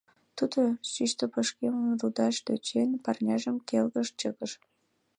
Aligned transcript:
Тудо, 0.37 0.59
шӱштӧ 0.91 1.25
пышкемым 1.33 1.89
рудаш 2.01 2.35
тӧчен, 2.45 2.89
парняжым 3.03 3.57
келгыш 3.69 4.07
чыкыш. 4.19 4.51